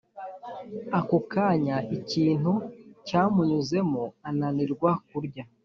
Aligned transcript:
ako 0.99 1.17
kanya 1.31 1.75
ikintu 1.97 2.53
cyamunyuzemo 3.07 4.03
ananirwa 4.29 4.91
kurya 5.09 5.43